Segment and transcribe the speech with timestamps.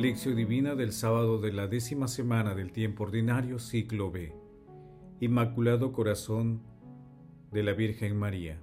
[0.00, 4.32] Lección Divina del sábado de la décima semana del tiempo ordinario, ciclo B.
[5.20, 6.62] Inmaculado Corazón
[7.52, 8.58] de la Virgen María.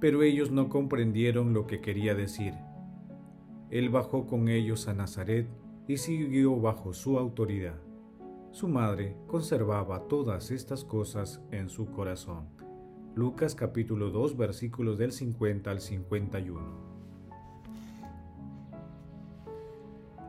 [0.00, 2.54] Pero ellos no comprendieron lo que quería decir.
[3.68, 5.48] Él bajó con ellos a Nazaret
[5.86, 7.78] y siguió bajo su autoridad.
[8.52, 12.48] Su madre conservaba todas estas cosas en su corazón.
[13.14, 16.93] Lucas capítulo 2 versículos del 50 al 51.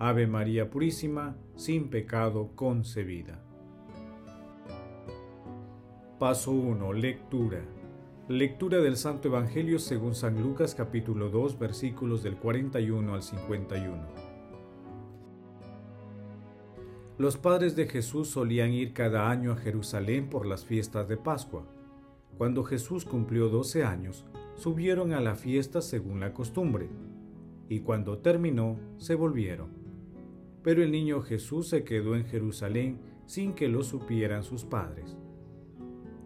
[0.00, 3.40] Ave María Purísima, sin pecado concebida.
[6.18, 6.92] Paso 1.
[6.94, 7.60] Lectura.
[8.26, 14.08] Lectura del Santo Evangelio según San Lucas capítulo 2 versículos del 41 al 51.
[17.16, 21.68] Los padres de Jesús solían ir cada año a Jerusalén por las fiestas de Pascua.
[22.36, 26.88] Cuando Jesús cumplió 12 años, subieron a la fiesta según la costumbre,
[27.68, 29.83] y cuando terminó, se volvieron
[30.64, 35.16] pero el niño Jesús se quedó en Jerusalén sin que lo supieran sus padres.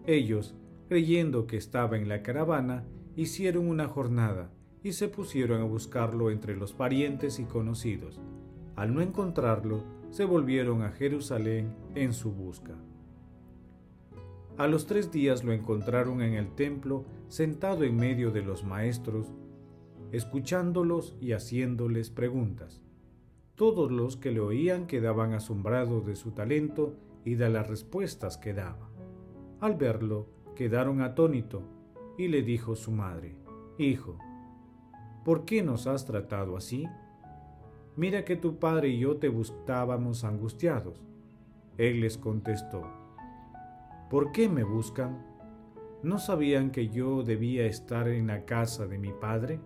[0.07, 0.55] Ellos,
[0.89, 2.87] creyendo que estaba en la caravana,
[3.17, 4.53] hicieron una jornada
[4.85, 8.21] y se pusieron a buscarlo entre los parientes y conocidos.
[8.77, 12.75] Al no encontrarlo, se volvieron a Jerusalén en su busca.
[14.57, 19.27] A los tres días lo encontraron en el templo sentado en medio de los maestros,
[20.13, 22.81] escuchándolos y haciéndoles preguntas.
[23.59, 28.55] Todos los que le oían quedaban asombrados de su talento y de las respuestas que
[28.55, 28.89] daba.
[29.59, 31.65] Al verlo, quedaron atónitos
[32.17, 33.35] y le dijo su madre,
[33.77, 34.17] Hijo,
[35.25, 36.87] ¿por qué nos has tratado así?
[37.97, 41.03] Mira que tu padre y yo te buscábamos angustiados.
[41.79, 42.85] Él les contestó,
[44.09, 45.27] ¿por qué me buscan?
[46.05, 49.59] ¿No sabían que yo debía estar en la casa de mi padre?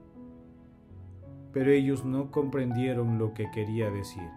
[1.53, 4.29] Pero ellos no comprendieron lo que quería decir.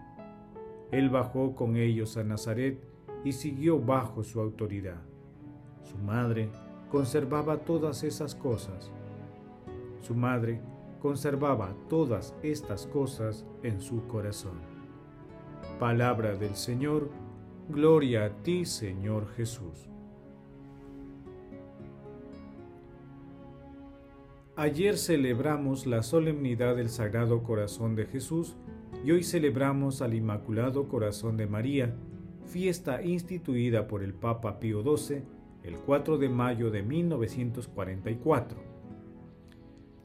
[0.90, 2.80] Él bajó con ellos a Nazaret
[3.24, 5.00] y siguió bajo su autoridad.
[5.82, 6.50] Su madre
[6.90, 8.92] conservaba todas esas cosas.
[10.00, 10.60] Su madre
[11.00, 14.58] conservaba todas estas cosas en su corazón.
[15.80, 17.10] Palabra del Señor,
[17.68, 19.88] gloria a ti Señor Jesús.
[24.58, 28.56] Ayer celebramos la solemnidad del Sagrado Corazón de Jesús
[29.04, 31.94] y hoy celebramos al Inmaculado Corazón de María,
[32.46, 35.20] fiesta instituida por el Papa Pío XII
[35.62, 38.58] el 4 de mayo de 1944.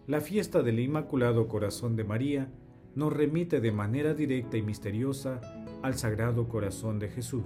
[0.07, 2.51] La fiesta del Inmaculado Corazón de María
[2.93, 5.39] nos remite de manera directa y misteriosa
[5.81, 7.45] al Sagrado Corazón de Jesús.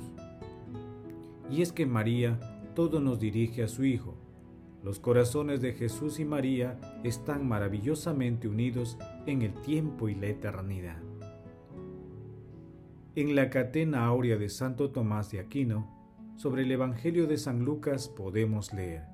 [1.51, 2.39] Y es que María
[2.73, 4.15] todo nos dirige a su Hijo,
[4.85, 11.01] los corazones de Jesús y María están maravillosamente unidos en el tiempo y la eternidad.
[13.15, 15.91] En la catena áurea de Santo Tomás de Aquino,
[16.35, 19.05] sobre el Evangelio de San Lucas podemos leer,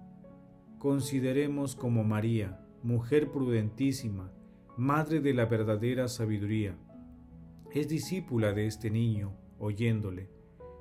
[0.77, 4.29] Consideremos como María, mujer prudentísima,
[4.75, 6.75] madre de la verdadera sabiduría,
[7.73, 10.29] es discípula de este niño, oyéndole,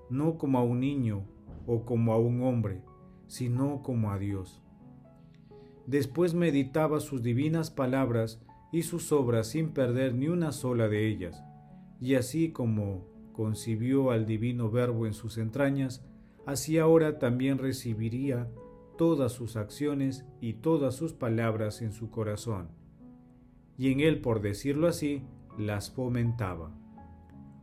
[0.09, 1.28] no como a un niño
[1.65, 2.83] o como a un hombre,
[3.28, 4.65] sino como a Dios
[5.91, 8.41] Después meditaba sus divinas palabras
[8.71, 11.43] y sus obras sin perder ni una sola de ellas,
[12.01, 16.06] y así como concibió al divino Verbo en sus entrañas,
[16.47, 18.49] así ahora también recibiría
[18.97, 22.69] todas sus acciones y todas sus palabras en su corazón,
[23.77, 25.25] y en él, por decirlo así,
[25.59, 26.71] las fomentaba.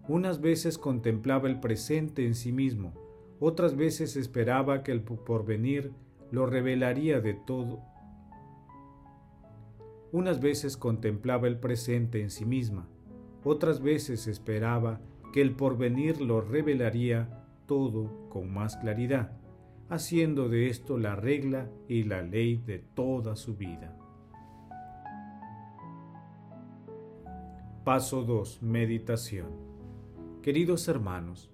[0.09, 2.91] Unas veces contemplaba el presente en sí mismo,
[3.39, 5.93] otras veces esperaba que el porvenir
[6.29, 7.95] lo revelaría de todo
[10.11, 12.87] unas veces contemplaba el presente en sí misma,
[13.43, 14.99] otras veces esperaba
[15.33, 19.37] que el porvenir lo revelaría todo con más claridad,
[19.89, 23.95] haciendo de esto la regla y la ley de toda su vida.
[27.83, 28.63] Paso 2.
[28.63, 29.47] Meditación.
[30.41, 31.49] Queridos hermanos,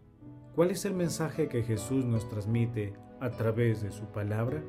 [0.55, 4.63] ¿cuál es el mensaje que Jesús nos transmite a través de su palabra?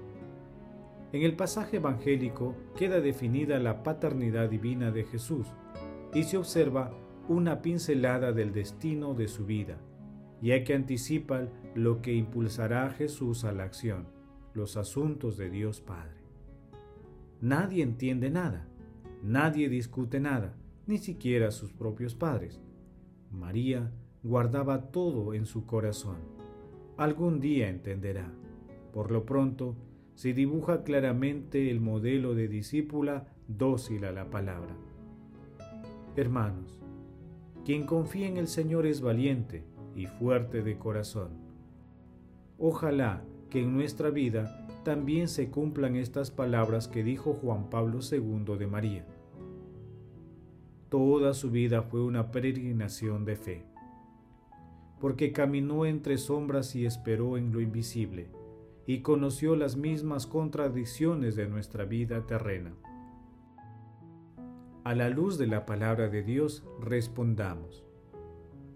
[1.14, 5.46] En el pasaje evangélico queda definida la paternidad divina de Jesús
[6.12, 6.92] y se observa
[7.28, 9.78] una pincelada del destino de su vida,
[10.42, 14.08] ya que anticipan lo que impulsará a Jesús a la acción,
[14.54, 16.16] los asuntos de Dios Padre.
[17.40, 18.66] Nadie entiende nada,
[19.22, 20.56] nadie discute nada,
[20.88, 22.60] ni siquiera sus propios padres.
[23.30, 23.92] María
[24.24, 26.16] guardaba todo en su corazón.
[26.96, 28.32] Algún día entenderá.
[28.92, 29.76] Por lo pronto,
[30.14, 34.74] se dibuja claramente el modelo de discípula dócil a la palabra.
[36.16, 36.80] Hermanos,
[37.64, 39.64] quien confía en el Señor es valiente
[39.96, 41.30] y fuerte de corazón.
[42.58, 48.56] Ojalá que en nuestra vida también se cumplan estas palabras que dijo Juan Pablo II
[48.58, 49.06] de María.
[50.88, 53.64] Toda su vida fue una peregrinación de fe,
[55.00, 58.28] porque caminó entre sombras y esperó en lo invisible,
[58.86, 62.74] y conoció las mismas contradicciones de nuestra vida terrena.
[64.84, 67.84] A la luz de la palabra de Dios respondamos.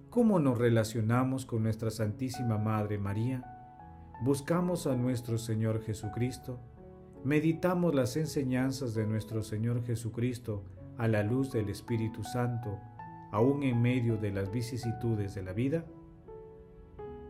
[0.08, 3.44] ¿Cómo nos relacionamos con nuestra Santísima Madre María?
[4.22, 6.58] ¿Buscamos a nuestro Señor Jesucristo?
[7.24, 10.64] ¿Meditamos las enseñanzas de nuestro Señor Jesucristo
[10.96, 12.78] a la luz del Espíritu Santo,
[13.30, 15.84] aún en medio de las vicisitudes de la vida?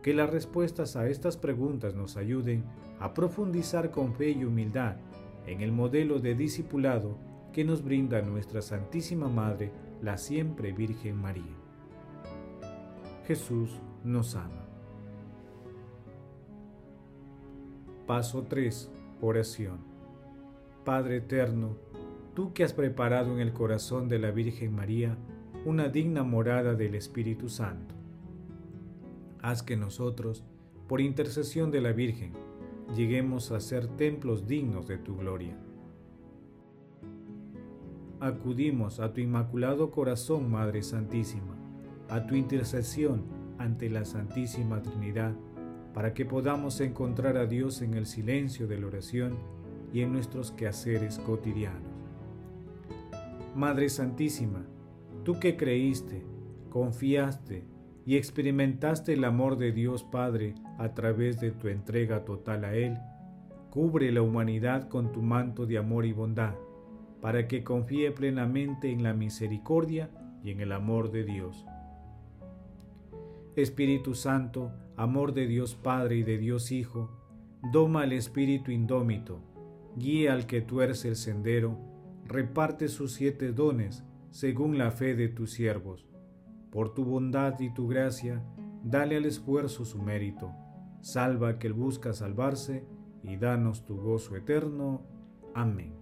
[0.03, 2.63] Que las respuestas a estas preguntas nos ayuden
[2.99, 4.95] a profundizar con fe y humildad
[5.45, 7.17] en el modelo de discipulado
[7.53, 11.55] que nos brinda nuestra Santísima Madre, la siempre Virgen María.
[13.27, 14.65] Jesús nos ama.
[18.07, 18.91] Paso 3.
[19.21, 19.79] Oración.
[20.85, 21.77] Padre eterno,
[22.33, 25.17] tú que has preparado en el corazón de la Virgen María
[25.65, 27.98] una digna morada del Espíritu Santo.
[29.41, 30.43] Haz que nosotros,
[30.87, 32.33] por intercesión de la Virgen,
[32.95, 35.57] lleguemos a ser templos dignos de tu gloria
[38.19, 41.55] acudimos a tu inmaculado corazón, Madre Santísima,
[42.09, 43.23] a tu intercesión
[43.57, 45.33] ante la Santísima Trinidad,
[45.93, 49.37] para que podamos encontrar a Dios en el silencio de la oración
[49.93, 51.81] y en nuestros quehaceres cotidianos.
[53.55, 54.65] Madre Santísima,
[55.23, 56.23] tú que creíste,
[56.69, 57.63] confiaste
[58.09, 62.97] y experimentaste el amor de Dios Padre a través de tu entrega total a Él,
[63.69, 66.55] cubre la humanidad con tu manto de amor y bondad
[67.21, 70.09] para que confíe plenamente en la misericordia
[70.43, 71.67] y en el amor de Dios.
[73.55, 77.11] Espíritu Santo, amor de Dios Padre y de Dios Hijo,
[77.71, 79.39] doma el espíritu indómito,
[79.95, 81.77] guía al que tuerce el sendero,
[82.25, 86.09] reparte sus siete dones según la fe de tus siervos.
[86.71, 88.43] Por tu bondad y tu gracia,
[88.83, 90.53] dale al esfuerzo su mérito.
[91.01, 92.85] Salva que él busca salvarse
[93.23, 95.01] y danos tu gozo eterno.
[95.53, 95.93] Amén.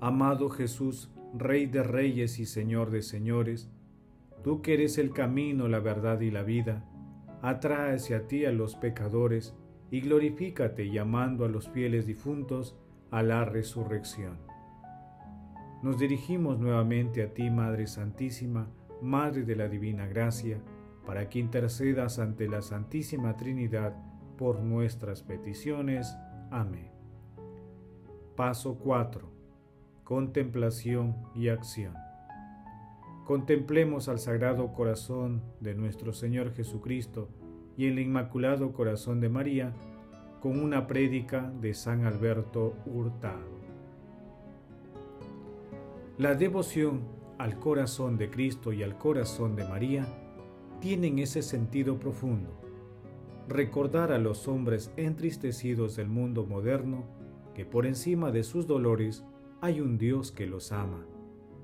[0.00, 3.70] Amado Jesús, Rey de reyes y Señor de señores,
[4.42, 6.88] tú que eres el camino, la verdad y la vida,
[7.42, 9.54] atrae hacia ti a los pecadores
[9.90, 12.78] y glorifícate llamando a los fieles difuntos
[13.10, 14.45] a la resurrección.
[15.86, 18.66] Nos dirigimos nuevamente a ti, Madre Santísima,
[19.00, 20.58] Madre de la Divina Gracia,
[21.06, 23.94] para que intercedas ante la Santísima Trinidad
[24.36, 26.12] por nuestras peticiones.
[26.50, 26.90] Amén.
[28.34, 29.30] Paso 4
[30.02, 31.94] contemplación y acción.
[33.24, 37.28] Contemplemos al Sagrado Corazón de nuestro Señor Jesucristo
[37.76, 39.72] y el Inmaculado Corazón de María
[40.40, 43.55] con una prédica de San Alberto Hurtado.
[46.18, 47.02] La devoción
[47.36, 50.06] al corazón de Cristo y al corazón de María
[50.80, 52.58] tienen ese sentido profundo,
[53.48, 57.04] recordar a los hombres entristecidos del mundo moderno
[57.54, 59.26] que por encima de sus dolores
[59.60, 61.04] hay un Dios que los ama,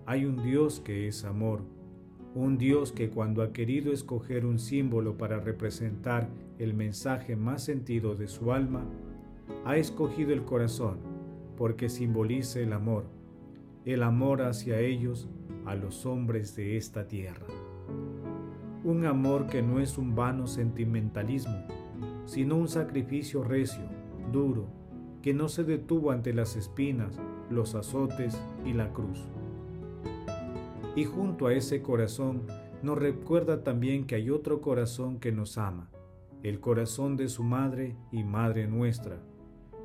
[0.04, 1.62] hay un Dios que es amor,
[2.34, 6.28] un Dios que cuando ha querido escoger un símbolo para representar
[6.58, 8.84] el mensaje más sentido de su alma,
[9.64, 10.98] ha escogido el corazón
[11.56, 13.21] porque simboliza el amor,
[13.84, 15.28] el amor hacia ellos,
[15.64, 17.46] a los hombres de esta tierra.
[18.84, 21.66] Un amor que no es un vano sentimentalismo,
[22.26, 23.82] sino un sacrificio recio,
[24.32, 24.66] duro,
[25.20, 27.20] que no se detuvo ante las espinas,
[27.50, 29.28] los azotes y la cruz.
[30.94, 32.42] Y junto a ese corazón
[32.82, 35.90] nos recuerda también que hay otro corazón que nos ama,
[36.42, 39.18] el corazón de su Madre y Madre nuestra,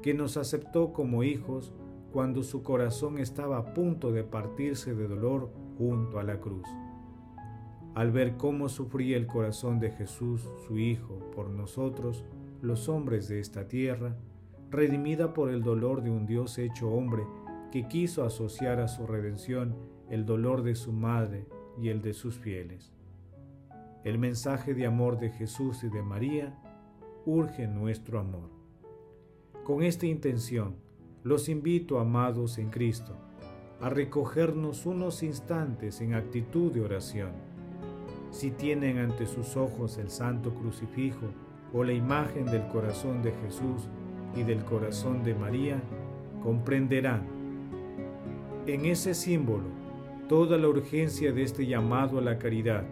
[0.01, 1.73] que nos aceptó como hijos
[2.17, 6.67] cuando su corazón estaba a punto de partirse de dolor junto a la cruz.
[7.93, 12.25] Al ver cómo sufría el corazón de Jesús, su Hijo, por nosotros,
[12.63, 14.15] los hombres de esta tierra,
[14.71, 17.21] redimida por el dolor de un Dios hecho hombre
[17.71, 19.75] que quiso asociar a su redención
[20.09, 21.45] el dolor de su madre
[21.79, 22.91] y el de sus fieles.
[24.03, 26.57] el mensaje de amor de Jesús y de María
[27.27, 28.49] urge nuestro amor.
[29.63, 30.86] Con esta intención,
[31.27, 33.13] los invito, amados en Cristo,
[33.81, 37.31] a recogernos unos instantes en actitud de oración.
[38.31, 41.25] Si tienen ante sus ojos el santo crucifijo
[41.73, 43.89] o la imagen del corazón de Jesús
[44.37, 45.81] y del corazón de María,
[46.41, 47.23] comprenderán
[48.65, 49.65] en ese símbolo
[50.29, 52.85] toda la urgencia de este llamado a la caridad,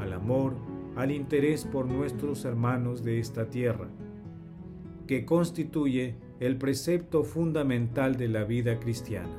[0.00, 0.54] al amor,
[0.96, 3.86] al interés por nuestros hermanos de esta tierra,
[5.06, 9.36] que constituye el precepto fundamental de la vida cristiana.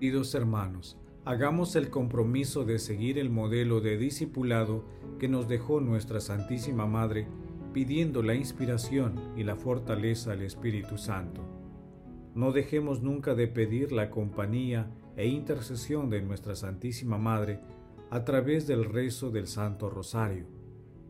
[0.00, 0.96] Queridos hermanos,
[1.26, 4.86] hagamos el compromiso de seguir el modelo de discipulado
[5.18, 7.28] que nos dejó nuestra Santísima Madre,
[7.74, 11.42] pidiendo la inspiración y la fortaleza al Espíritu Santo.
[12.34, 17.60] No dejemos nunca de pedir la compañía e intercesión de nuestra Santísima Madre
[18.08, 20.46] a través del rezo del Santo Rosario,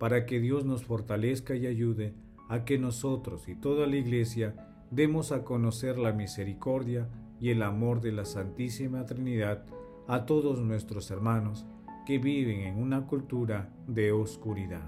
[0.00, 2.14] para que Dios nos fortalezca y ayude
[2.52, 4.54] a que nosotros y toda la Iglesia
[4.90, 7.08] demos a conocer la misericordia
[7.40, 9.64] y el amor de la Santísima Trinidad
[10.06, 11.64] a todos nuestros hermanos
[12.04, 14.84] que viven en una cultura de oscuridad.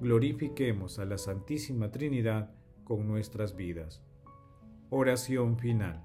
[0.00, 2.50] Glorifiquemos a la Santísima Trinidad
[2.84, 4.02] con nuestras vidas.
[4.88, 6.02] Oración final.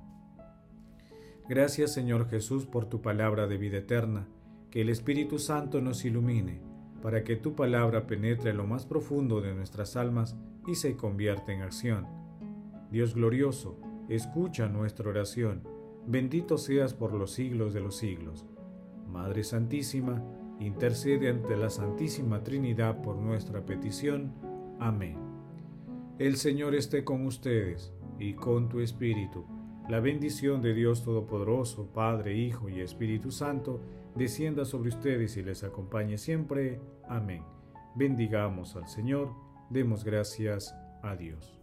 [1.48, 4.28] Gracias Señor Jesús por tu palabra de vida eterna
[4.72, 6.60] que el Espíritu Santo nos ilumine,
[7.02, 10.36] para que tu palabra penetre lo más profundo de nuestras almas
[10.68, 12.08] y se convierta en acción.
[12.92, 13.78] Dios glorioso,
[14.10, 15.64] escucha nuestra oración.
[16.08, 18.46] Bendito seas por los siglos de los siglos.
[19.08, 20.24] Madre Santísima,
[20.60, 24.34] intercede ante la Santísima Trinidad por nuestra petición.
[24.80, 25.18] Amén.
[26.18, 29.46] El Señor esté con ustedes y con tu Espíritu.
[29.88, 33.82] La bendición de Dios Todopoderoso, Padre, Hijo y Espíritu Santo,
[34.16, 36.80] descienda sobre ustedes y les acompañe siempre.
[37.08, 37.44] Amén.
[37.96, 39.34] Bendigamos al Señor,
[39.70, 41.59] demos gracias a Dios.